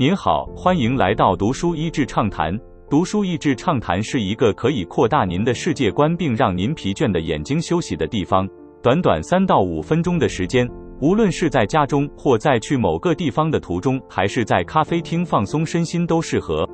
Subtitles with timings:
[0.00, 2.58] 您好，欢迎来到读书益智畅谈。
[2.88, 8.48] 读书益智畅谈是一个可以扩大您的世界观，并让您疲倦的眼睛休息的地方。
[8.82, 10.66] 短短三到五分钟的时间，
[11.02, 16.66] 无论是在家中或在去某个地方的途中，还是在咖啡厅放松身心，都适合。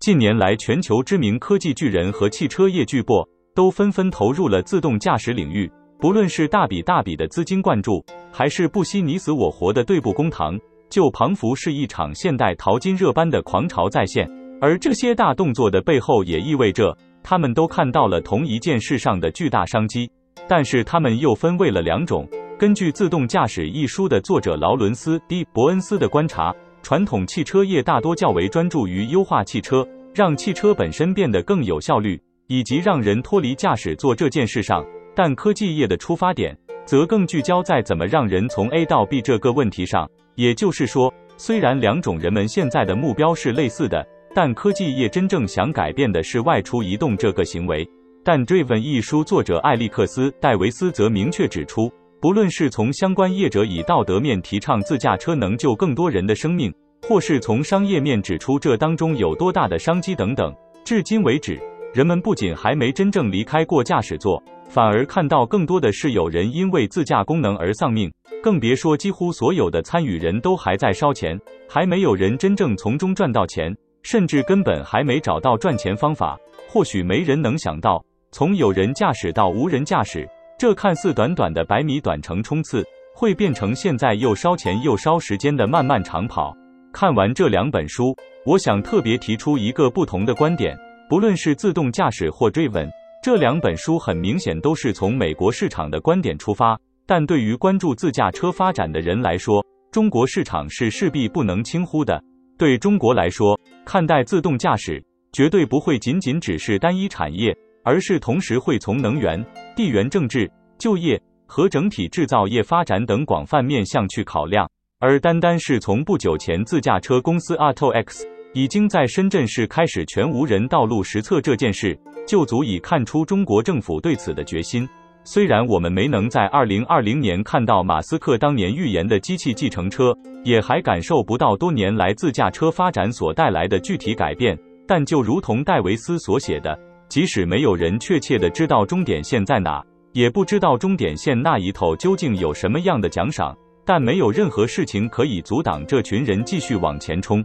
[0.00, 5.72] 近年来，全球知名科技巨人和汽车业巨擘都纷纷投入了自动驾驶领域。
[5.98, 10.58] 不论是大笔大笔的资金灌注，还是不惜你死我活的对簿公堂，
[10.90, 14.28] 就仿佛是一场现代淘金热般的狂潮再现。
[14.60, 20.10] 而这些大动作的背后，也意味着他们都看到了同一件事上的巨大商机。
[20.46, 22.28] 但是他们又分为了两种。
[22.58, 34.84] 根据《自动驾驶》一书的作者劳伦斯 ·D· 伯恩斯的观察，传统汽车业大多较为专注于优化汽车，让汽车本身变得更有效率，以及让人脱离驾驶座这件事上。
[35.16, 40.06] 但科技业的出发点则更聚焦在怎么让人从 A 到 B 这个问题上。
[40.34, 47.88] 也就是说，虽然两种人们现在的目标是类似的，但科技业真正想改变的是外出移动这个行为。
[48.22, 56.70] 但《Driven》一书作者艾利克斯·戴维斯则明确指出，不论是从相关业者以道德面提倡自驾车能救更多人的生命，
[57.08, 60.54] 或是从商业面指出这当中有多大的商机等等，
[60.84, 61.58] 至今为止，
[61.96, 64.42] 人们不仅还没真正离开过驾驶座。
[64.68, 76.36] 反而看到更多的是有人因为自驾功能而丧命，更别说几乎所有的参与人都还在烧钱，还没有人真正从中赚到钱，甚至根本还没找到赚钱方法。
[76.68, 86.54] 或许没人能想到，从有人驾驶到无人驾驶，这看似短短的百米短程冲刺，会变成现在又烧钱又烧时间的漫漫长跑。
[86.92, 90.76] 看完这两本书，我想特别提出一个不同的观点，
[91.08, 92.88] 不论是自动驾驶或追稳。
[93.22, 102.22] 这两本书很明显都是从美国市场的观点出发，但对于关注自驾车发展的人来说，中国市场是势必不能轻忽的。
[102.58, 109.44] 对中国来说，看待自动驾驶绝对不会仅仅只是单一产业，而是同时会从能源、
[109.74, 114.68] 地缘政治、就业和整体制造业发展等广泛面向去考量。
[114.98, 118.35] 而单单是从不久前自驾车公司 AutoX。
[118.56, 121.94] 已经在深圳市开始全无人道路实测这件事，
[122.26, 124.88] 就足以看出中国政府对此的决心。
[125.24, 136.74] 虽然我们没能在二零二零年看到马斯克当年预言的机器计程车，也还感受不到多年来自驾车发展所带来的具体改变，但就如同戴维斯所写的，
[137.10, 139.84] 即使没有人确切的知道终点线在哪，
[140.14, 147.44] 也不知道终点线那一头究竟有什么样的奖赏，但没有任何事情可以阻挡这群人继续往前冲。